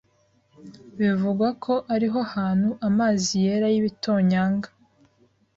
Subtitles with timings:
[0.99, 4.69] Bivugwa ko ariho hantu amazi yera y’ibitonyanga